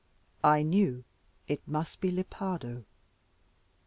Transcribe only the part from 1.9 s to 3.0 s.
be Lepardo.